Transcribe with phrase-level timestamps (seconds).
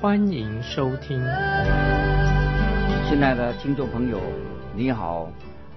[0.00, 1.18] 欢迎收听。
[3.06, 4.18] 亲爱的听众朋友，
[4.74, 5.30] 你好，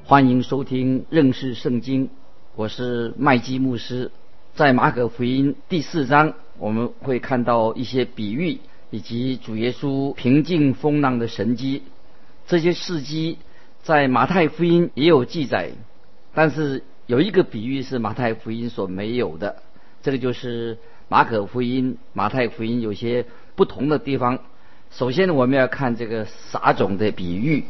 [0.05, 2.09] 欢迎收听认识圣经，
[2.55, 4.09] 我是麦基牧师。
[4.55, 8.59] 在马可福音第四章，我们会看到一些比喻，
[8.91, 11.83] 以及主耶稣平静风浪的神迹。
[12.47, 13.39] 这些事迹
[13.83, 15.71] 在马太福音也有记载，
[16.33, 19.57] 但是有一个比喻是马太福音所没有的，
[20.01, 20.77] 这个就是
[21.09, 23.25] 马可福音、马太福音有些
[23.55, 24.39] 不同的地方。
[24.91, 27.65] 首先呢，我们要看这个撒种的比喻，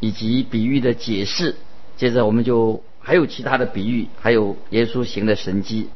[0.00, 1.54] 以及比喻的解释。
[1.96, 5.88] 接着我们就还有其他的比喻，还有耶稣行的神迹。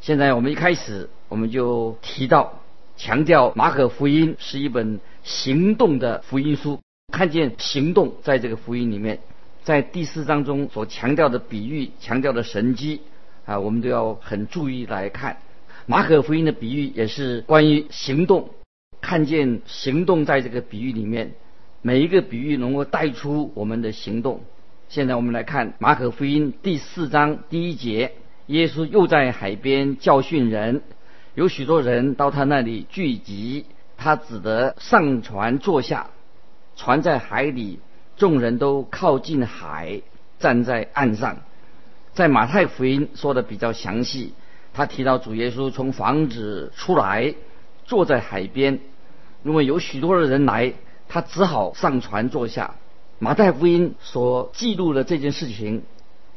[0.00, 2.60] 现在我们一开始我们就提到，
[2.96, 6.80] 强调马可福音是一本行动的福音书，
[7.12, 9.20] 看见行动在这个福音里面，
[9.62, 13.00] 在第四章中所强调的比喻、强调的神迹
[13.44, 15.38] 啊，我们都要很注意来看。
[15.86, 18.50] 马可福音的比喻也是关于行动，
[19.04, 21.34] 看见行动在这个比喻里面，
[21.82, 24.40] 每一个比喻能够带出我们的行动。
[24.88, 28.12] 现在我们来看马可福音第四章第一节。
[28.46, 30.80] 耶稣又在海边教训人，
[31.34, 33.66] 有许多人到他那里聚集，
[33.98, 36.08] 他只得上船坐下，
[36.74, 37.80] 船在海里，
[38.16, 40.00] 众人都靠近海，
[40.38, 41.38] 站在岸上。
[42.14, 44.32] 在马太福音说的比较详细，
[44.72, 47.34] 他提到主耶稣从房子出来，
[47.84, 48.80] 坐在海边，
[49.44, 50.72] 因为有许多的人来，
[51.08, 52.74] 他只好上船坐下。
[53.20, 55.84] 马太福音所记录的这件事情。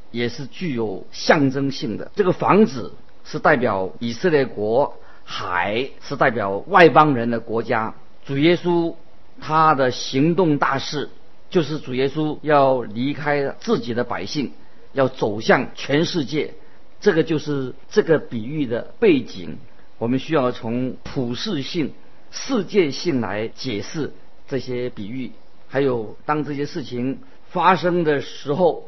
[0.09, 2.09] 也是具有象征性的。
[2.15, 2.93] 这个房子
[3.25, 7.93] 是代表以色列国，海是代表外邦人的国家。
[8.25, 8.95] 主耶稣
[9.41, 11.09] 他的行动大事，
[11.49, 14.53] 就是主耶稣要离开自己的百姓，
[14.93, 16.53] 要走向全世界。
[17.01, 19.57] 这个就是这个比喻的背景。
[19.97, 21.91] 我们需要从普世性、
[22.31, 24.13] 世界性来解释
[24.47, 25.31] 这些比喻。
[25.67, 28.87] 还有当这些事情发生的时候。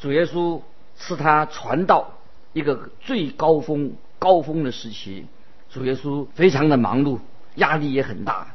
[0.00, 0.60] 主耶稣
[0.98, 2.18] 是他传道
[2.52, 5.24] 一个最高峰高峰的时期，
[5.70, 7.20] 主耶稣非常的忙碌，
[7.54, 8.54] 压力也很大，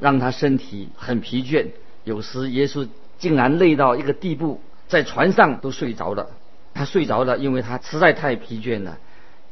[0.00, 1.68] 让他身体很疲倦。
[2.02, 6.30] 有时耶稣竟然累到一个地步，在船上都睡着了。
[6.74, 8.98] 他睡着了，因为他实在太疲倦了。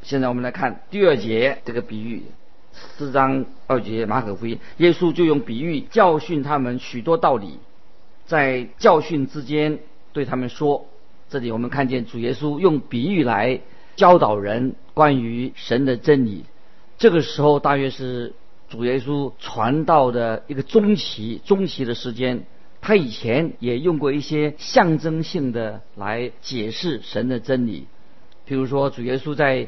[0.03, 2.25] 现在我们来看第二节这个比喻，
[2.97, 7.59] 四章二节马可福音，耶稣就用比喻教训他们许多道理，
[8.27, 9.79] 在教训之间
[10.13, 10.87] 对他们说。
[11.29, 13.61] 这里我们看见主耶稣用比喻来
[13.97, 16.45] 教导人关于神的真理。
[16.99, 18.33] 这个时候大约是
[18.69, 22.45] 主耶稣传道的一个中期、中期的时间。
[22.81, 27.89] 他以前也用过一些象征性的来解释神的真理，
[28.49, 29.67] 譬如说主耶稣在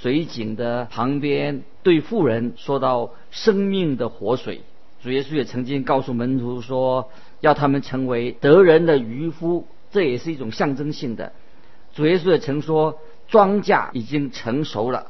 [0.00, 4.62] 水井的旁边对富人说到生命的活水。
[5.02, 7.10] 主耶稣也曾经告诉门徒说，
[7.40, 9.66] 要他们成为得人的渔夫。
[9.90, 11.32] 这也是一种象征性的。
[11.92, 12.98] 主耶稣也曾说，
[13.28, 15.08] 庄稼已经成熟了，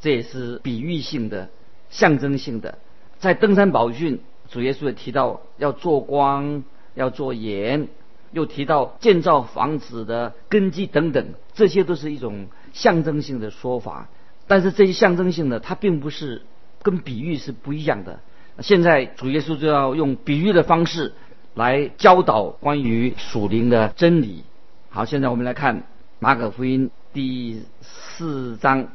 [0.00, 1.50] 这也是比喻性的、
[1.88, 2.78] 象征性的。
[3.20, 4.20] 在登山宝训，
[4.50, 6.64] 主耶稣也提到要做光、
[6.94, 7.86] 要做盐，
[8.32, 14.08] 又提到建造房子的根基等等，这些都是一种象征性的说法。
[14.46, 16.42] 但是这些象征性的，它并不是
[16.82, 18.20] 跟比喻是不一样的。
[18.60, 21.12] 现在主耶稣就要用比喻的方式。
[21.56, 24.42] 来教导关于属灵的真理。
[24.90, 25.84] 好，现在我们来看
[26.18, 28.88] 马可福音第四章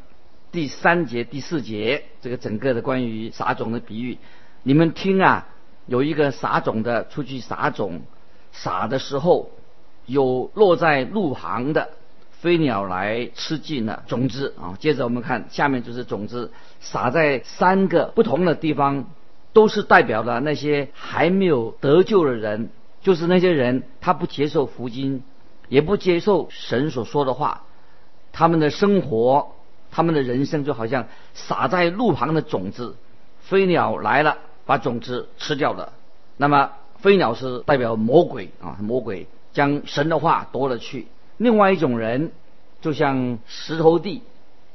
[0.52, 4.18] 第三节、第四节这个整个的关于撒种的比喻。
[4.64, 5.48] 你们听啊，
[5.86, 8.02] 有一个撒种的出去撒种，
[8.52, 9.52] 撒的时候
[10.06, 11.92] 有落在路旁的
[12.40, 14.76] 飞鸟来吃尽了种子啊。
[14.80, 19.06] 接着我们看下面就是种子撒在三个不同的地方。
[19.52, 22.70] 都是代表了那些还没有得救的人，
[23.02, 25.24] 就是那些人，他不接受福音，
[25.70, 27.64] 也不接受神所说的话，
[28.32, 29.56] 他们的生活，
[29.90, 32.96] 他们的人生就好像撒在路旁的种子，
[33.42, 34.38] 飞鸟来了，
[34.68, 35.94] 把种子吃掉了。
[36.38, 41.08] 那么飞鸟是代表魔鬼啊，魔鬼将神的话夺了去。
[41.40, 42.32] 另外一种人，
[42.82, 44.22] 就像石头地，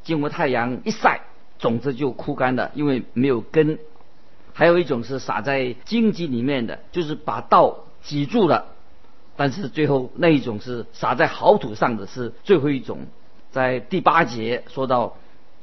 [0.02, 1.20] 经过太阳一晒，
[1.58, 3.78] 种子就枯干了，因为没有根。
[4.54, 8.66] 还有一种是撒在荆棘里面的，就是把道挤住了。
[9.36, 13.00] 但是最后那一种是撒在好土上的，是最后一种。
[13.50, 15.16] 在第八节说到，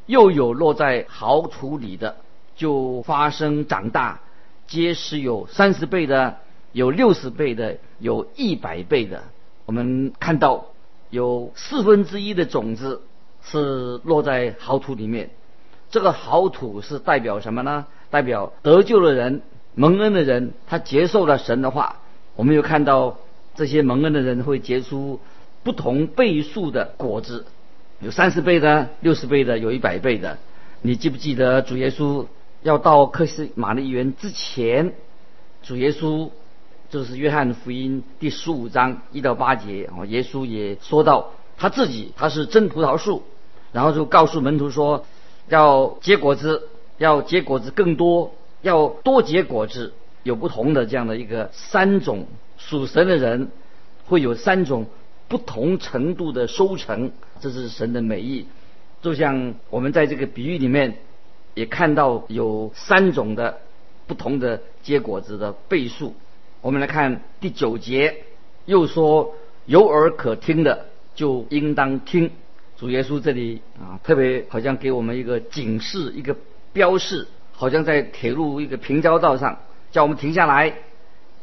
[0.06, 2.18] 又有落在好土里的，
[2.56, 4.20] 就发生长大，
[4.68, 6.38] 皆是有三十倍的，
[6.74, 9.24] 有六十倍的，有一百倍的。
[9.66, 10.66] 我们看到
[11.12, 13.02] 有四分之一的种子
[13.44, 15.30] 是落在好土里面，
[15.92, 17.86] 这个好土是代表什么呢？
[18.10, 19.42] 代表得救的人、
[19.76, 21.98] 蒙恩的人，他接受了神的话。
[22.36, 23.20] 我们又看到
[23.56, 25.20] 这些蒙恩的人会结出
[25.64, 27.46] 不同倍数的果子。
[28.00, 30.38] 有三十倍的、六十倍的、有一百倍的。
[30.82, 32.26] 你记不记得主耶稣
[32.64, 34.94] 要到克西玛丽园之前，
[35.62, 36.32] 主耶稣
[36.92, 43.24] 就是约翰福音第十五章一到八节啊，耶稣也说到他自己他是真葡萄树，
[43.72, 45.06] 然后就告诉门徒说
[45.48, 46.68] 要结果子，
[46.98, 49.94] 要结果子更多，要多结果子，
[50.24, 52.28] 有不同的这样的一个三种
[52.58, 53.50] 属神的人
[54.06, 54.86] 会有三种。
[55.30, 58.48] 不同程度的收成，这是神的美意。
[59.02, 60.98] 就像我们在这个比喻里面
[61.54, 63.60] 也看到有三种的
[64.08, 66.16] 不同的结果子的倍数。
[66.62, 68.24] 我们来看第九节，
[68.66, 69.34] 又说
[69.66, 70.86] 有耳可听的
[71.16, 72.30] 就应当听。
[72.78, 76.36] 主耶稣这里啊，特别好像给我们一个警示，一个
[76.72, 79.58] 标示，好像在铁路一个平交道上，
[79.92, 80.76] 叫我们停下来，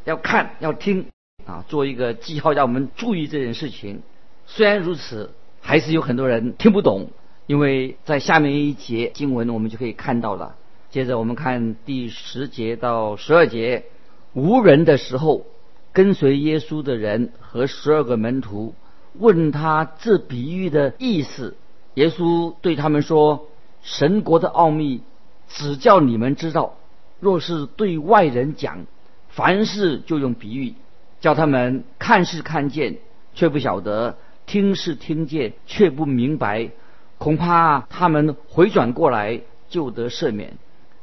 [0.05, 1.05] 要看，要听。
[1.45, 4.01] 啊，做一个记号，让我们注意这件事情。
[4.45, 7.09] 虽然如此，还是有很多人听不懂，
[7.45, 10.55] 因为在下面一节经文，我们就可以看到了。
[10.91, 13.85] 接着我们看第十节到十二节，
[14.33, 15.45] 无人的时候，
[15.91, 18.75] 跟随耶稣的人和十二个门徒
[19.13, 21.55] 问他这比喻的意思。
[21.95, 23.47] 耶稣对他们说
[23.81, 25.01] ：“神国的奥秘，
[25.47, 26.75] 只叫你们知道；
[27.19, 28.85] 若是对外人讲，
[29.29, 30.75] 凡事就用比喻。”
[31.19, 32.97] 叫他们看是看见，
[33.33, 34.15] 却不晓得；
[34.45, 36.69] 听是听见，却不明白。
[37.17, 40.53] 恐怕他们回转过来就得赦免。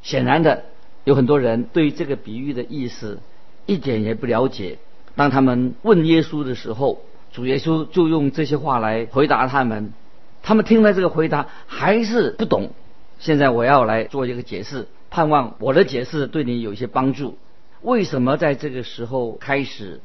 [0.00, 0.64] 显然的，
[1.06, 3.20] 有很多人对这个比喻的意思
[3.64, 4.78] 一点也不了解。
[5.14, 7.00] 当他们问耶稣的时候，
[7.32, 9.92] 主耶稣就用这些话来回答他们。
[10.42, 12.70] 他们听了这个回答还是不懂。
[13.20, 17.38] 现在我要来做一个解释，盼望我的解释对你有一些帮助。
[17.82, 20.00] 为什么在这个时候开始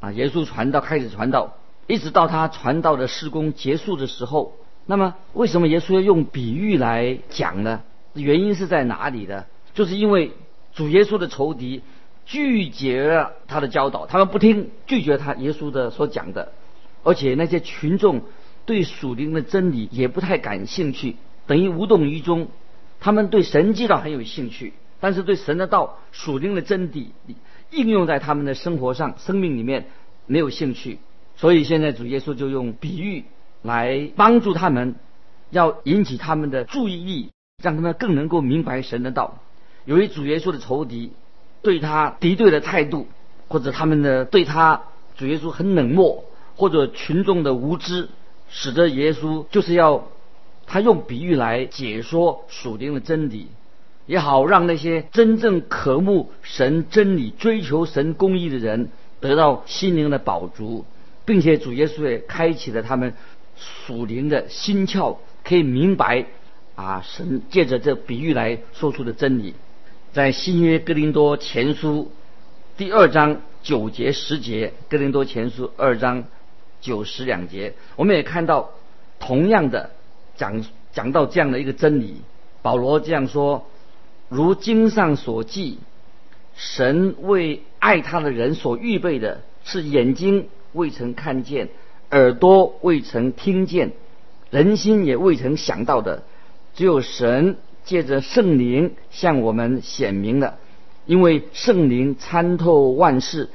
[0.00, 0.10] 啊？
[0.10, 1.54] 耶稣传道开始传道，
[1.86, 4.54] 一直到他传道的施工结束的时候，
[4.86, 7.82] 那么为什么耶稣要用比喻来讲呢？
[8.14, 9.46] 原因是在哪里的？
[9.74, 10.32] 就是因为
[10.72, 11.82] 主耶稣的仇敌
[12.26, 16.52] 拒绝了他的教导，他们不听，拒绝他耶稣的所讲的，
[17.02, 18.22] 而且那些群众
[18.66, 21.16] 对属灵的真理也不太感兴趣，
[21.46, 22.48] 等于无动于衷。
[23.00, 24.72] 他们对神迹道很有兴趣。
[25.04, 27.06] 但是对神的道、属灵的真谛
[27.72, 29.86] 应用在他们的生活上、生命里面
[30.26, 31.00] 没有兴趣，
[31.34, 33.24] 所以现在主耶稣就用比喻
[33.62, 34.94] 来帮助他们，
[35.50, 39.42] 要引起他们的注意力，让他们更能够明白神的道。
[39.84, 41.12] 由于主耶稣的仇敌
[41.62, 43.06] 对他敌对的态度，
[43.48, 44.82] 或者他们的对他
[45.16, 46.24] 主耶稣很冷漠，
[46.56, 48.08] 或者群众的无知，
[48.48, 50.08] 使得耶稣就是要
[50.66, 53.48] 他用比喻来解说属灵的真理。
[54.06, 60.84] 也好，让那些真正渴慕神真理、追求神公义的人得到心灵的宝足，
[61.24, 63.14] 并且主耶稣也开启了他们
[63.56, 66.26] 属灵的心窍，可以明白
[66.74, 69.54] 啊，神借着这比喻来说出的真理。
[70.12, 72.12] 在新约哥林多前书
[72.76, 76.24] 第二章九节十节，哥林多前书二章
[76.82, 78.72] 九十两节，我们也看到
[79.18, 79.88] 同样的
[80.36, 82.16] 讲讲到这样的一个真理。
[82.60, 83.66] 保罗这样说。
[84.28, 85.78] 如经上所记，
[86.54, 91.68] 神为爱他的人所预备的是眼睛未曾看见，
[92.10, 93.92] 耳朵未曾听见，
[94.50, 96.22] 人心也未曾想到的，
[96.74, 100.58] 只有神借着圣灵向我们显明了。
[101.04, 103.50] 因为圣灵参透万事，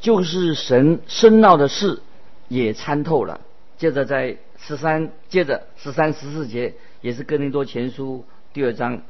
[0.00, 2.00] 就是神深奥的事
[2.48, 3.40] 也参透了。
[3.76, 9.02] 接着在十三，接着十三十四节也是哥林多前书第二章。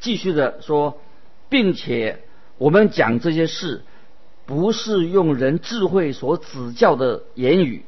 [0.00, 0.98] 继续的说，
[1.48, 2.24] 并且
[2.58, 3.82] 我们讲这些事，
[4.44, 7.84] 不是用人智慧所指教的言语，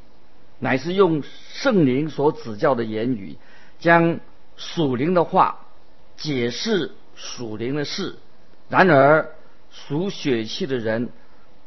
[0.60, 3.36] 乃是用圣灵所指教的言语，
[3.80, 4.20] 将
[4.56, 5.63] 属灵的话
[6.16, 8.16] 解释属灵的事。
[8.68, 9.30] 然而
[9.70, 11.08] 属血气的人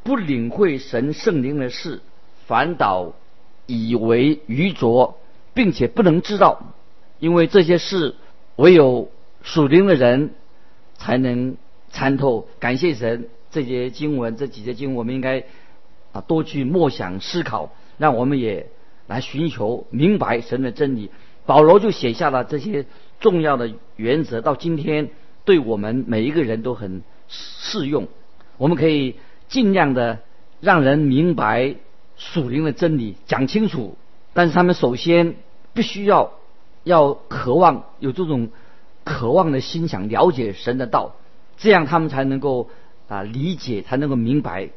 [0.03, 2.01] 不领会神圣灵的事，
[2.45, 3.13] 反倒
[3.65, 5.19] 以为愚拙，
[5.53, 6.73] 并且不能知道，
[7.19, 8.15] 因为这些事
[8.55, 9.09] 唯有。
[9.43, 10.31] 属灵的人
[10.97, 11.55] 才能
[11.89, 12.49] 参透。
[12.59, 15.45] 感谢神，这节经文这几节经文，我们应该
[16.11, 18.67] 啊多去默想思考，让我们也
[19.05, 21.11] 来寻求明白神的真理。
[21.45, 22.87] 保罗就写下了这些
[23.19, 25.09] 重要的原则，到今天
[25.45, 28.07] 对我们每一个人都很适用。
[28.57, 29.15] 我们可以
[29.47, 30.19] 尽量的
[30.59, 31.75] 让人明白
[32.15, 33.97] 属灵的真理，讲清楚。
[34.33, 35.35] 但是他们首先
[35.73, 36.33] 必须要
[36.83, 38.49] 要渴望有这种
[39.03, 41.15] 渴望的心，想了解神的道，
[41.57, 42.69] 这样他们才能够
[43.07, 44.69] 啊理解，才能够明白。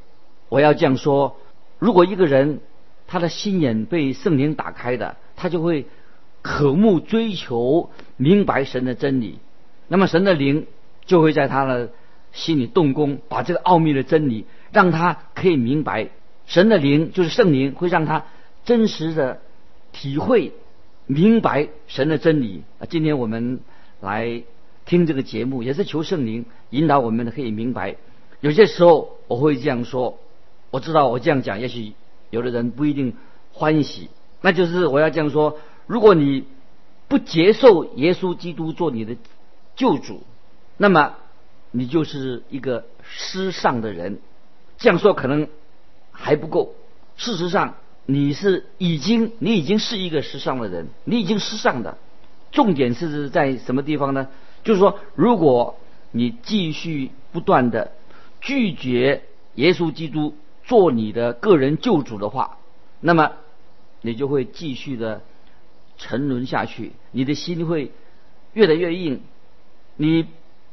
[0.48, 1.36] 我要这样说：
[1.78, 2.60] 如果一个人
[3.06, 5.86] 他的心眼被圣灵打开的，他就会
[6.42, 9.38] 渴慕追求明白神的真理，
[9.88, 10.66] 那么神的灵
[11.06, 11.90] 就会在他的
[12.32, 16.08] 心里动工，把这个奥秘的真理让他可以明白。
[16.46, 18.24] 神的灵就是圣灵，会让他
[18.64, 19.40] 真实的。
[19.92, 20.52] 体会
[21.06, 22.86] 明白神的真理啊！
[22.88, 23.58] 今天我们
[24.00, 24.44] 来
[24.84, 27.96] 听这个节目，也是求圣灵引导我们可以明白。
[28.38, 30.20] 有些时候我会这样说，
[30.70, 31.94] 我知道我这样讲，也许
[32.30, 33.14] 有的人不一定
[33.52, 34.10] 欢喜。
[34.42, 35.58] 那就是我要这样说：
[35.90, 36.44] 如果你
[37.08, 39.16] 不接受耶稣基督做你的
[39.74, 40.22] 救主，
[40.76, 41.16] 那么
[41.72, 44.20] 你就是一个失丧的人。
[44.78, 45.48] 这样说可能
[46.12, 46.74] 还不够。
[47.16, 47.74] 事实上。
[48.06, 51.96] 你是已经，你已经是一个失丧的人，你已经失丧的。
[52.50, 54.26] 重点是在什么地方呢？
[54.64, 55.78] 就是说，如果
[56.10, 57.92] 你继续不断的
[58.40, 59.22] 拒绝
[59.54, 61.78] 耶稣基督做你的个人。
[61.78, 62.58] 救主的话，
[62.98, 63.32] 那么
[64.00, 65.20] 你就会继续的
[66.00, 67.92] 沉沦下去，你的心会
[68.54, 69.20] 越来越硬。
[69.96, 70.26] 你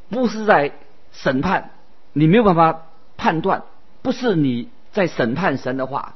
[0.09, 0.71] 不是在
[1.11, 1.71] 审判，
[2.13, 2.85] 你没有办法
[3.17, 3.63] 判断，
[4.01, 6.15] 不是你在审判神的话。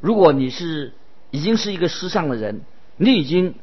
[0.00, 0.94] 如果你是
[1.30, 2.62] 已经是一个失丧的人，
[2.96, 3.54] 你已经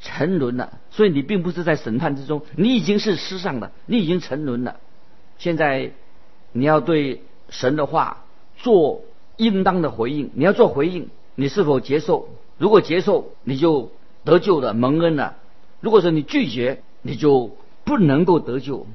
[0.00, 4.80] 沉沦了，所以你并不是在审判之中，你已经是失丧的，你已经沉沦了。
[5.38, 5.92] 现在
[6.50, 8.24] 你要对神的话
[8.56, 9.02] 做
[9.36, 12.28] 应当的回应，你要做回应，你是否接受？
[12.58, 13.92] 如果接受，你就
[14.26, 15.32] 得救的，蒙恩的；
[15.80, 18.86] 如果说你拒绝，你就不能够得救。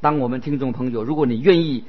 [0.00, 1.84] 当我们听众朋友，如果你愿意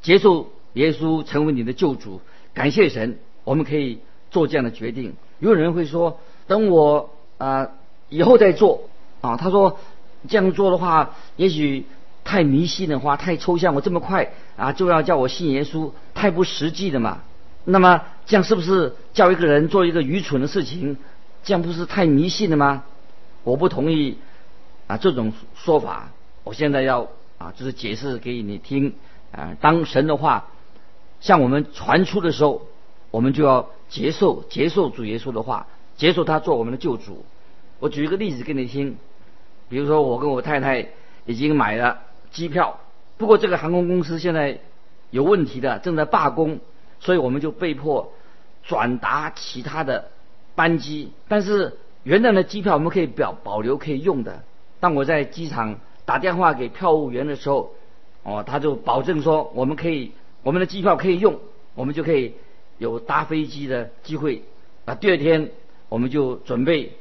[0.00, 2.20] 接受耶稣成为你的救主，
[2.54, 3.18] 感谢神。
[3.44, 3.98] 我们可以
[4.30, 5.14] 做这样的决定。
[5.38, 7.68] 有人会说：“等我啊
[8.08, 8.88] 以后再做
[9.20, 9.78] 啊。”他说
[10.28, 11.84] ：“这样做的话，也许
[12.24, 13.74] 太迷信的话，太抽象。
[13.74, 17.20] 我这么快啊就要叫我信耶稣，太不实际的嘛。
[17.64, 20.96] 那么这样是不是叫一个人做一个愚蠢的事情？
[21.48, 22.84] 这样不是太迷信了吗？”
[23.42, 24.18] 我不同意
[24.86, 26.10] 啊这种说法。
[26.44, 28.94] 我现在要啊就是解释给你听
[29.32, 29.56] 啊。
[29.60, 30.48] 当神的话
[31.20, 32.62] 向我们传出的时候。
[33.10, 37.24] 我们就要接受接受主耶稣的话，接受他做我们的救主。
[37.78, 38.98] 我举一个例子给你听，
[39.70, 40.88] 比如说我跟我太太
[41.24, 42.00] 已经买了
[42.30, 42.80] 机票，
[43.16, 44.58] 不过这个航空公司现在
[45.08, 46.60] 有问题的，正在罢工，
[47.00, 48.12] 所以我们就被迫
[48.62, 50.10] 转达其他的
[50.58, 51.12] 班机。
[51.28, 54.42] 但是原来的机票我们可以表保留可以用的。
[54.80, 57.70] 当我在机场打电话给票务员的时候，
[58.24, 60.12] 哦，他就保证说我们可以
[60.42, 61.38] 我们的机票可以用，
[61.74, 62.34] 我们就可以。
[62.78, 64.44] 有搭飞机的机会，
[64.84, 65.50] 啊，第二天
[65.88, 66.92] 我们就准备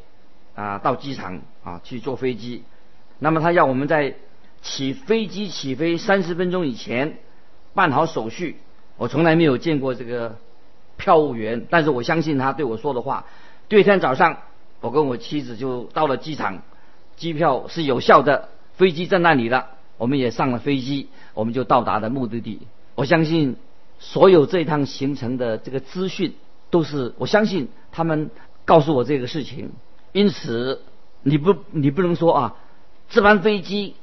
[0.55, 2.63] 啊到机场啊去坐飞机。
[3.19, 4.15] 那么他要我们在
[4.63, 7.19] 起飞机起飞三十分钟以前
[7.75, 8.55] 办好手续。
[8.97, 10.37] 我从来没有见过这个
[10.97, 13.27] 票务员，但是我相信他对我说的话。
[13.69, 14.37] 第二天早上，
[14.81, 16.61] 我跟我妻子就到了机场，
[17.15, 22.61] 机票是有效的，飞机在那里了，我们也上了飞机，我们就到达了目的地。
[22.95, 23.55] 我相信。
[23.99, 26.35] 所有这一趟行程的这个资讯，
[26.69, 28.29] 都是我相信他们
[28.63, 29.71] 告诉我这个事情。
[30.11, 30.83] 因此，
[31.23, 32.55] 你不你不能说啊，
[33.09, 33.95] 这班飞机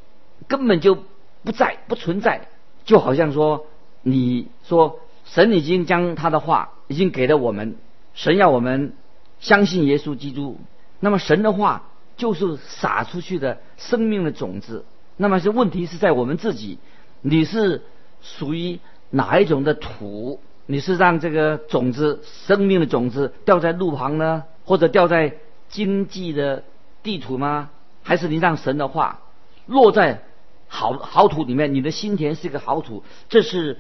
[0.48, 0.98] 根本就
[1.44, 2.48] 不在不存在，
[2.84, 3.66] 就好像说
[4.02, 7.76] 你说神已经将他的话已经给了我们，
[8.14, 8.94] 神要我们
[9.40, 10.58] 相信耶稣基督。
[11.00, 14.84] 那么神的话就是撒出去的生命的种子。
[15.16, 16.78] 那么是问题是在我们自己，
[17.20, 17.82] 你是
[18.20, 18.80] 属于。
[19.10, 20.40] 哪一种的土？
[20.66, 25.36] 你是让这个种子、生命的种子掉在路旁呢，或者掉在
[25.68, 26.64] 经济的
[27.04, 27.70] 地土吗？
[28.02, 29.20] 还是你让神的话
[29.66, 30.24] 落在
[30.66, 31.74] 好好土里面？
[31.74, 33.78] 你的心田是一个好土，这是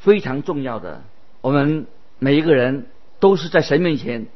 [0.00, 1.00] 非常重要的。
[1.40, 1.86] 我们
[2.18, 2.86] 每一个人
[3.20, 4.26] 都是在神面前，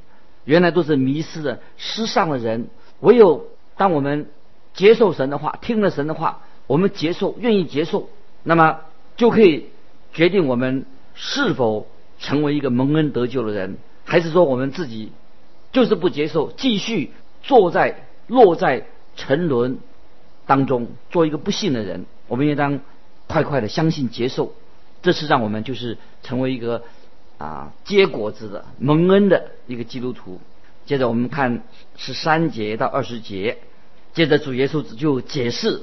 [0.49, 2.69] 原来都是迷失的、失丧的人。
[3.00, 4.31] 唯有当我们
[4.73, 8.09] 接受神的话，听了神的话，我们接受、愿意接受，
[8.43, 8.81] 那么
[9.17, 9.67] 就可以。
[10.14, 11.87] 决定我们是否
[12.19, 13.76] 成为一个蒙恩得救的人，
[14.07, 15.12] 还是说我们自己
[15.71, 17.12] 就是不接受，继续
[17.43, 18.87] 坐在落在
[19.17, 19.78] 沉沦
[20.47, 22.07] 当中，做一个不幸的人。
[22.26, 22.81] 我们应当
[23.26, 24.55] 快快的相信接受，
[25.02, 26.83] 这是让我们就是成为一个
[27.38, 30.40] 啊结果子的蒙恩的一个基督徒。
[30.85, 31.62] 接着我们看
[31.97, 33.59] 十三节到二十节，
[34.14, 35.83] 接着主耶稣就解释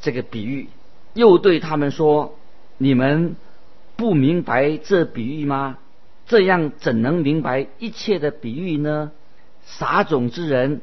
[0.00, 0.68] 这个比喻，
[1.14, 2.36] 又对他们说
[2.76, 3.36] ：“你们
[3.94, 5.78] 不明白这比喻吗？
[6.26, 9.12] 这样怎能明白一切的比喻呢？
[9.64, 10.80] 撒种之人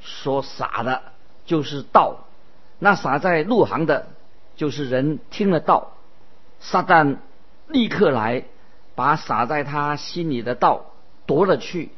[0.00, 1.02] 所撒的
[1.44, 2.26] 就是道，
[2.78, 4.06] 那撒在路旁的，
[4.56, 5.92] 就是人听了道，
[6.58, 7.16] 撒旦
[7.68, 8.44] 立刻来
[8.94, 10.86] 把撒在他心里的道
[11.26, 11.90] 夺了去。”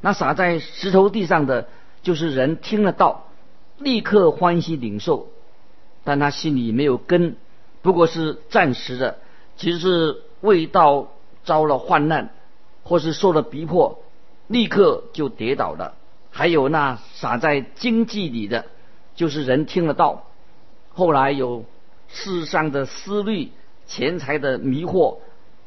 [0.00, 1.68] 那撒在石头地上的，
[2.02, 3.28] 就是人听了道，
[3.78, 5.28] 立刻欢喜领受，
[6.02, 7.36] 但他心里没有根，
[7.82, 9.18] 不过是暂时的，
[9.56, 11.08] 其实是未到
[11.44, 12.30] 遭了患难，
[12.82, 14.02] 或是受了逼迫，
[14.48, 15.94] 立刻就跌倒了。
[16.32, 18.66] 还有那撒在经济里的，
[19.14, 20.24] 就是人听了道，
[20.92, 21.64] 后来有
[22.08, 23.52] 世上的思虑、
[23.86, 25.18] 钱财的迷惑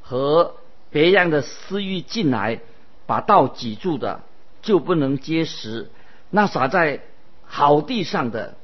[0.02, 0.56] 和
[0.96, 2.62] 别样的私欲进来。
[3.08, 4.24] 把道挤住的
[4.64, 5.92] 就不能结实，
[6.32, 7.02] 那撒在
[7.44, 8.56] 好地上的，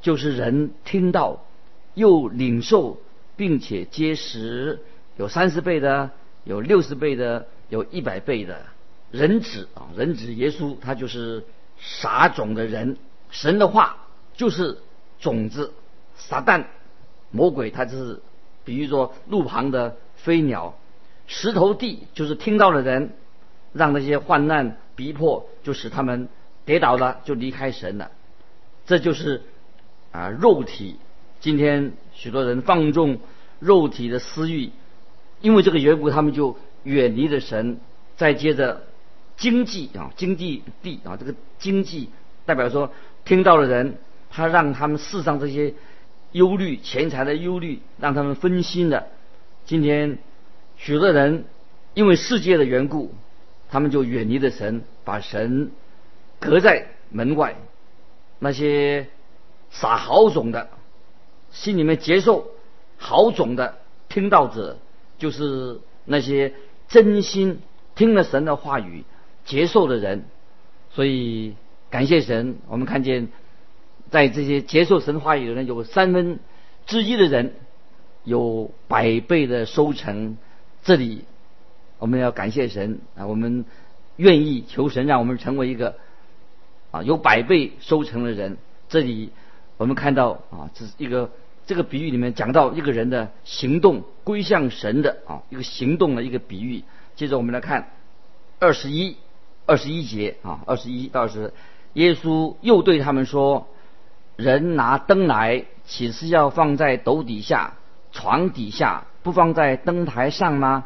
[0.00, 1.44] 就是人听到
[1.94, 2.98] 又领受，
[3.36, 4.80] 并且结实，
[5.16, 6.10] 有三十倍的，
[6.42, 8.58] 有六十倍的，有一百倍的。
[9.12, 11.44] 人子啊，人子耶稣他就是
[11.78, 12.96] 撒种的人，
[13.30, 14.78] 神的话就是
[15.20, 15.72] 种子，
[16.16, 16.64] 撒旦
[17.30, 18.20] 魔鬼他就是
[18.64, 20.76] 比喻说路旁的飞鸟，
[21.26, 23.12] 石头地就是听到的人。
[23.72, 26.30] 让那些患难逼迫，就使他们
[26.64, 28.10] 跌倒了，就离开神了。
[28.86, 29.42] 这就是
[30.12, 30.96] 啊，肉体。
[31.40, 33.18] 今天许多人放纵
[33.58, 34.70] 肉体的私欲，
[35.42, 37.78] 因为这个缘故，他们就远离了神。
[38.16, 38.82] 再接着
[39.36, 42.08] 经济啊，经济地啊，这个经济
[42.46, 42.90] 代表说，
[43.26, 43.98] 听到的人，
[44.30, 45.74] 他让他们世上这些
[46.32, 49.04] 忧虑、钱财的忧虑，让他们分心了。
[49.66, 50.16] 今天
[50.76, 51.44] 许多人
[51.94, 53.12] 因为世界的缘故。
[53.68, 55.72] 他们就远离了神，把神
[56.38, 57.56] 隔在门外。
[58.38, 59.08] 那些
[59.70, 60.68] 撒好种的，
[61.50, 62.46] 心里面接受
[62.96, 64.78] 好种的听到者，
[65.18, 66.54] 就是那些
[66.86, 67.58] 真心
[67.96, 69.02] 听了神的话语
[69.44, 70.24] 接受的人。
[70.92, 71.56] 所以
[71.90, 73.26] 感谢神，我们看见
[74.10, 76.38] 在这些接受神话语的人，有三分
[76.86, 77.52] 之一的人
[78.22, 80.38] 有百倍的收成。
[80.86, 81.24] 这里。
[81.98, 83.26] 我们要感谢神啊！
[83.26, 83.64] 我们
[84.16, 85.96] 愿意求神让我们成为一个
[86.90, 88.58] 啊有百倍收成的人。
[88.90, 89.30] 这里
[89.78, 91.30] 我们看到啊，这是一个
[91.66, 96.84] 这个比喻里面讲到一个人的行动归向神的啊一个行动的一个比喻。
[97.14, 97.88] 接着我们来看
[98.60, 99.16] 二十一
[99.64, 101.54] 二十一节啊二十一到二十，
[101.94, 103.68] 耶稣又对他们说
[104.36, 107.72] ：“人拿灯来，岂是要放在斗底下、
[108.12, 110.84] 床底下，不放在灯台上吗？”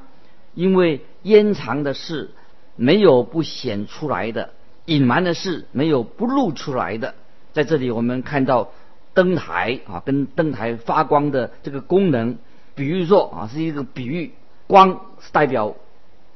[0.57, 2.31] 因为掩藏的事
[2.75, 4.51] 没有不显出来的，
[4.87, 7.15] 隐瞒的事没有不露出来的。
[7.53, 8.71] 在这里，我们看到
[9.13, 12.39] 灯台啊，跟灯台发光的这个功能，
[12.75, 14.33] 比喻说啊，是一个比喻。
[14.67, 15.75] 光是代表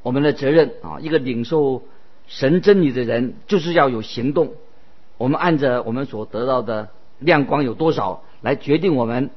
[0.02, 1.82] 我们的责任啊，一个领受
[2.26, 4.52] 神真理的人，就是要有行动。
[5.16, 6.88] 我们按着我们所得到的
[7.18, 9.30] 亮光有多少，来决定我们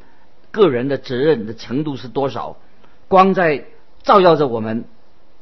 [0.52, 2.58] 个人的责任的程度是多少。
[3.08, 3.66] 光在。
[4.04, 4.86] 照耀着我们，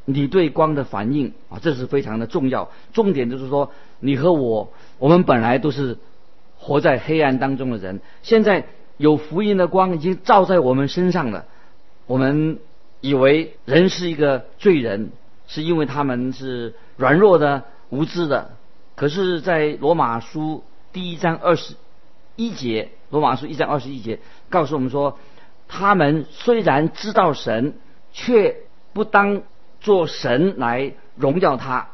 [0.06, 2.72] 你对光的反应啊，这是非常的重要。
[2.94, 6.00] 重点就是说，你和我，我们本来都是
[6.58, 8.66] 活在黑暗当中的人，现在
[8.98, 11.46] 有福音的光已经照在我们身上了。
[12.08, 12.58] 我们
[13.02, 15.12] 以为人是一个罪人，
[15.46, 18.50] 是因为他们是软弱的、无知的。
[18.96, 21.76] 可是，在罗马书第一章二十
[22.36, 24.20] 一节，罗马书一章二十一节
[24.50, 25.20] 告诉我们说，
[25.68, 27.76] 他们虽然知道神。
[28.18, 28.62] 却
[28.94, 29.42] 不当
[29.82, 31.90] 做神来荣耀他，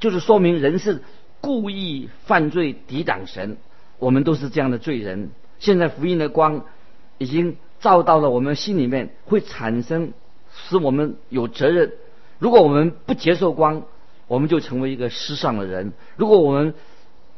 [0.00, 1.02] 就是说明人是
[1.40, 3.56] 故意犯罪抵挡神。
[3.98, 5.30] 我们都是这样的罪人。
[5.60, 6.66] 现在福音的光
[7.16, 10.12] 已经照到了我们心里面，会产生
[10.52, 11.94] 使我们有责任。
[12.38, 13.84] 如果我们不接受光，
[14.28, 16.74] 我们就成为一个失丧的人；如果我们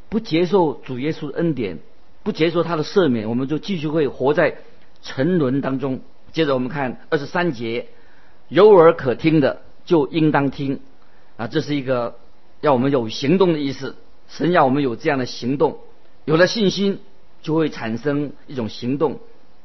[0.09, 1.79] 不接受主耶稣的恩典，
[2.25, 4.57] 不接受他的赦免，我们就继续会活在
[5.03, 6.01] 沉沦当中。
[6.33, 7.87] 接着我们看二十三节。
[8.49, 10.81] 有耳可听的就应当听，
[11.39, 12.19] 啊，这是一个
[12.61, 13.97] 要我们有行动的意思。
[14.29, 15.79] 神要我们有这样的行动，
[16.27, 17.01] 有了信心
[17.41, 19.19] 就会产生一种行动。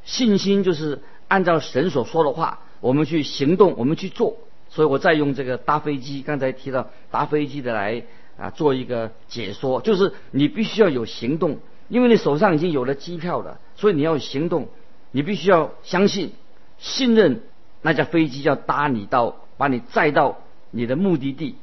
[0.06, 4.38] 信心就是按照神所说的话，我们去行动，我们去做。
[4.70, 8.04] 所以我再用这个搭飞机，刚才提到搭飞机的来
[8.38, 14.70] 啊做一个解说，就是你必须要有行动，因为你手上已经有了机票了，所以你要行动，
[15.12, 16.32] 你必须要相信。
[16.78, 17.42] 信任
[17.82, 20.38] 那架飞机要搭你到，把你载到
[20.72, 21.56] 你的目的地。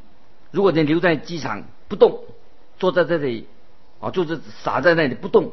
[0.50, 2.20] 如果你留在机场不动，
[2.78, 3.46] 坐在这里，
[4.00, 5.52] 啊，就是傻在那里不动，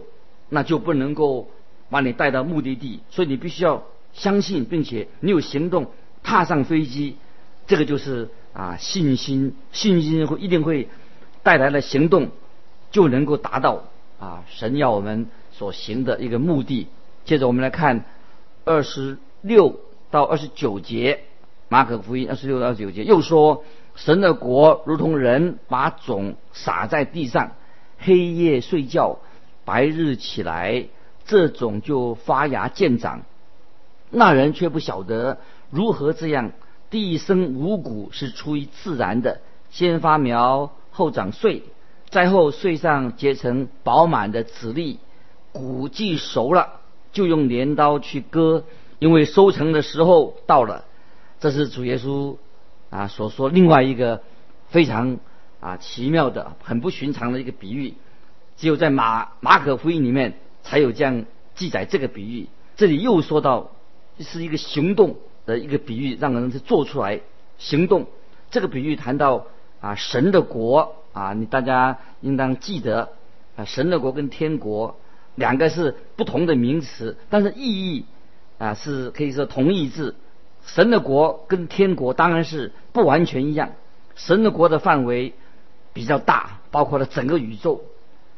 [0.49, 1.49] 那就不能够
[1.89, 2.99] 把你带到目的地。
[3.09, 5.91] 所以你必须要相信，并且你有行动，
[6.23, 7.15] 踏上飞机，
[7.67, 10.89] 这个就是啊信心，信心会一定会
[11.41, 12.31] 带来了行动，
[12.91, 13.85] 就能够达到
[14.23, 16.87] 啊神要我们所行的一个目的。
[17.25, 18.05] 接着我们来看
[18.65, 19.79] 二十六
[20.11, 21.21] 到二十九节，
[21.67, 23.63] 马可福音二十六到二十九节又说。
[23.95, 27.51] 神的国如同人把种撒在地上，
[27.99, 29.19] 黑夜睡觉，
[29.65, 30.87] 白日起来，
[31.25, 33.21] 这种就发芽见长。
[34.09, 35.37] 那人却不晓得
[35.69, 36.53] 如何这样。
[36.89, 41.61] 地生五谷是出于自然的，先发苗，后长穗，
[42.13, 44.99] 灾后穗上结成饱满的籽粒。
[45.51, 46.79] 谷既熟了，
[47.11, 48.63] 就用镰刀去割，
[48.99, 50.85] 因为收成的时候到了。
[51.41, 52.37] 这是主耶稣。
[52.89, 54.21] 啊，所说另外一个
[54.67, 55.17] 非常
[55.59, 57.95] 啊奇妙的、很不寻常的一个比喻，
[58.55, 62.49] 只有在马马可福音里面才有这样记载这个比喻。
[62.75, 63.71] 这里又说到
[64.19, 65.15] 是一个行动
[65.47, 67.21] 的一个比喻，让人去做出来
[67.57, 68.05] 行动。
[68.51, 69.47] 这个比喻谈到
[69.81, 73.09] 啊神的国啊，你大家应当记得
[73.55, 74.99] 啊神的国跟天国
[75.35, 78.05] 两个是不同的名词，但是意义
[78.57, 80.15] 啊是可以说同义字。
[80.65, 83.71] 神的国跟天国当然是不完全一样。
[84.15, 85.33] 神的国的范围
[85.91, 87.83] 比较大，包括了整个宇宙。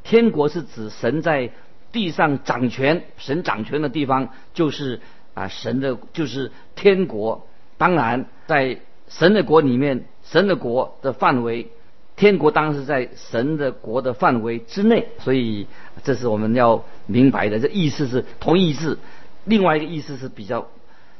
[0.03, 1.51] 天国是指神在
[1.91, 5.01] 地上掌权，神掌权的地方就是
[5.33, 7.47] 啊神的，就是天国。
[7.77, 11.69] 当然，在神的国里面，神的国的范围，
[12.15, 15.07] 天国当然是在神的国的范围之内。
[15.19, 15.67] 所以，
[16.03, 17.59] 这是我们要明白的。
[17.59, 18.97] 这意思是同义字，
[19.43, 20.67] 另外一个意思是比较。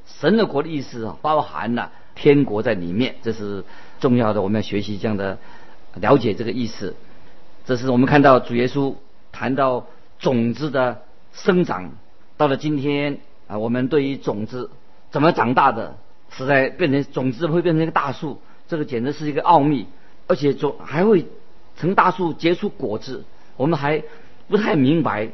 [0.08, 3.64] 神的国的意思啊包含了天国在里面，这是
[4.00, 4.42] 重要的。
[4.44, 5.40] 我们要学习这样的
[5.96, 6.96] 了解这个意思。
[7.66, 8.94] 这是我们看到主耶稣
[9.32, 9.88] 谈到
[10.20, 11.02] 种子的
[11.34, 11.92] 生长，
[12.38, 14.70] 到了今天啊，我们对于种子
[15.10, 15.98] 怎么长大的，
[16.30, 19.88] 实在变成种子会变成一个大树，这个简直是一个奥秘。
[20.28, 21.26] 而且种还会
[21.78, 23.24] 成大树结出果子，
[23.58, 24.04] 我们还
[24.48, 25.30] 不太明白，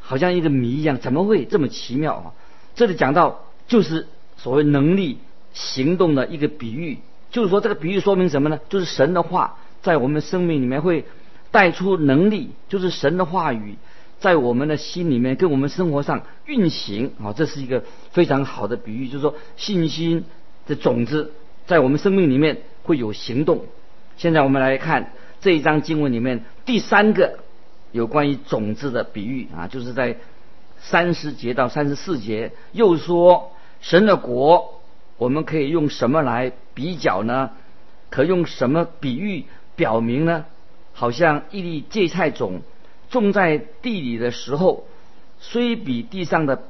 [0.00, 2.32] 好像一个谜一样，怎么会这么奇妙啊？
[2.74, 3.44] 这里讲到。
[3.70, 5.18] 就是所谓能力
[5.52, 6.98] 行动的一个比喻，
[7.30, 8.58] 就是说这个比喻说明什么呢？
[8.68, 11.04] 就是神的话在我们生命里面会
[11.52, 13.76] 带出能力，就是神的话语
[14.18, 20.24] 在我们的心里面跟我们生活上运行啊，这是一个非常好的比喻，就是说信心
[20.66, 21.32] 的种子
[21.68, 23.66] 在我们生命里面会有行动。
[24.20, 27.38] 现在我们来看这一章经文里面第三个
[27.90, 30.18] 有关于种子的比喻啊，就是在
[30.78, 33.50] 三十节到三十四节又说。
[33.80, 34.82] 神的国，
[35.16, 37.52] 我们可以用什么来比较呢？
[38.10, 40.44] 可用什么比喻表明呢？
[40.92, 42.60] 好像一粒芥菜种
[43.08, 44.84] 种在地里的时候，
[45.38, 46.62] 虽比地上的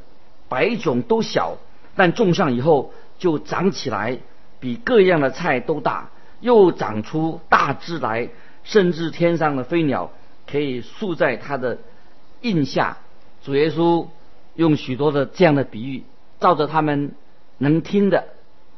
[0.48, 1.56] 白种都小，
[1.96, 4.18] 但种上以后就长起来，
[4.60, 8.28] 比各样的菜都大，又长出大枝来，
[8.64, 10.10] 甚至天上的飞鸟
[10.46, 11.78] 可以宿在它的
[12.40, 12.98] 印下。
[13.42, 14.06] 主耶稣
[14.54, 16.04] 用许多的这样的比喻。
[16.40, 17.12] 照着他们
[17.58, 18.28] 能听的，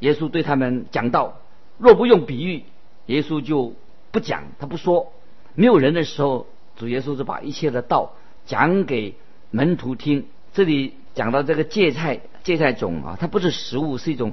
[0.01, 1.39] 耶稣对他们讲道。
[1.79, 2.65] 若不用比喻，
[3.07, 3.75] 耶稣就
[4.11, 5.13] 不讲，他不说。
[5.55, 8.15] 没有人的时候，主耶稣就把一切的道
[8.47, 9.15] 讲给
[9.53, 10.27] 门徒听。
[10.53, 14.33] 这里讲到这个芥菜，芥菜种啊，它不是食物，是一种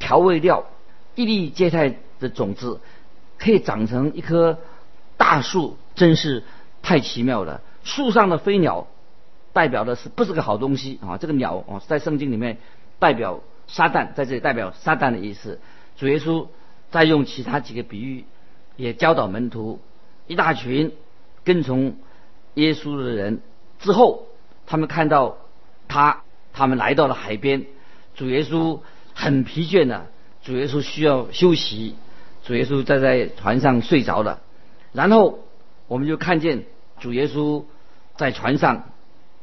[0.00, 0.64] 调味料。
[1.14, 2.80] 一粒芥菜的种子
[3.38, 4.58] 可以长成一棵
[5.16, 6.44] 大树，真是
[6.82, 7.60] 太奇妙了。
[7.84, 8.86] 树上的飞鸟。
[9.52, 11.16] 代表的是不是个好东西啊？
[11.16, 12.58] 这个鸟哦，在圣经里面
[12.98, 15.60] 代表撒旦，在这里代表撒旦的意思。
[15.96, 16.48] 主耶稣
[16.90, 18.26] 再用其他几个比喻，
[18.76, 19.80] 也教导门徒。
[20.26, 20.92] 一大群
[21.42, 21.96] 跟从
[22.52, 23.40] 耶稣的人
[23.78, 24.26] 之后，
[24.66, 25.38] 他们看到
[25.88, 27.64] 他，他们来到了海边。
[28.14, 28.80] 主耶稣
[29.14, 30.08] 很疲倦了，
[30.42, 31.94] 主耶稣需要休息。
[32.46, 34.40] 主耶稣站在船上睡着了。
[34.92, 35.40] 然后
[35.88, 36.64] 我们就看见
[37.00, 37.64] 主耶稣
[38.16, 38.84] 在船上。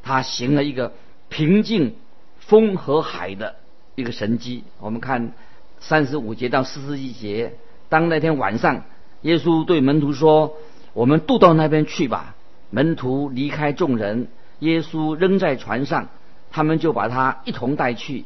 [0.06, 0.92] 他行了一个
[1.30, 1.96] 平静
[2.38, 3.56] 风和海的
[3.96, 4.66] 一个神迹。
[4.82, 5.32] 我们看
[5.80, 7.54] 三十五节到四十一节，
[7.88, 8.84] 当那天晚上，
[9.22, 10.58] 耶稣对门徒说
[10.92, 12.36] ：“我们渡到那边去吧。”
[12.70, 14.28] 门徒离开众人，
[14.60, 16.10] 耶稣扔在船上，
[16.52, 18.26] 他们就把他一同带去。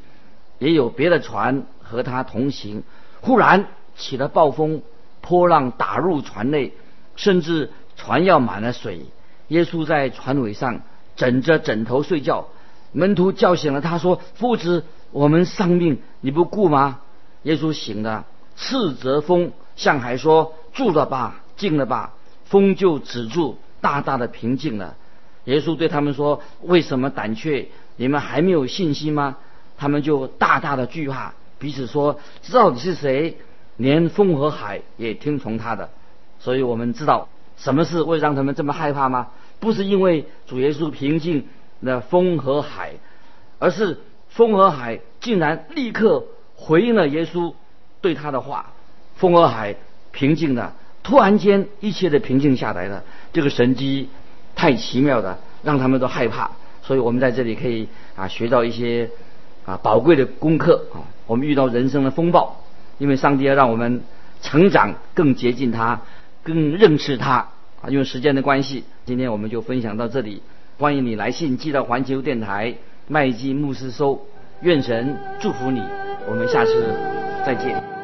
[0.57, 2.81] 也有别的船和他同行。
[3.21, 4.81] 忽然起了暴风，
[5.21, 6.71] 波浪打入船内，
[7.15, 9.05] 甚至船要满了水。
[9.49, 10.81] 耶稣在船尾上。
[11.17, 12.49] 枕着枕头睡觉，
[12.91, 16.99] 门徒叫醒了他说：“夫子，我们丧命，你不顾吗？”
[17.41, 22.13] 耶稣醒了，斥责风，向海说：“住了吧，静了吧。”
[22.45, 24.95] 风就止住，大大的平静了。
[25.45, 27.69] 耶稣对他们说：“为什么胆怯？
[27.95, 29.37] 你们还没有信心吗？”
[29.75, 33.39] 他们就大大的惧怕，彼此说：“知道你是谁？
[33.77, 35.89] 连风和海也听从他的。”
[36.39, 39.29] 所以我们知道什么事会让他们这么害怕吗？
[39.59, 41.47] 不是因为主耶稣平静
[41.83, 42.93] 的风和海，
[43.57, 47.53] 而是风和海竟然立刻回应了耶稣
[48.01, 48.73] 对他的话。
[49.15, 49.75] 风和海
[50.11, 53.03] 平静了，突然间一切的平静下来了。
[53.33, 54.09] 这个神机
[54.55, 56.51] 太奇妙的，让他们都害怕。
[56.83, 59.09] 所以我们在这里可以啊学到一些
[59.65, 61.01] 啊宝贵的功课啊。
[61.25, 62.61] 我们遇到人生的风暴，
[62.97, 64.01] 因为上帝要让我们
[64.41, 66.01] 成长，更接近他。
[66.43, 67.49] 更认识他
[67.81, 67.89] 啊！
[67.89, 70.41] 因为时间的关系，今天我们就分享到这里。
[70.77, 72.75] 欢迎你来信寄到环球电台
[73.09, 74.25] 麦基牧师收。
[74.61, 75.83] 愿神祝福你，
[76.29, 76.95] 我们下次
[77.45, 77.96] 再见。